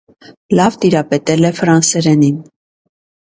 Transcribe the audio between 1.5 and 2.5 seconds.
ֆրանսերենին։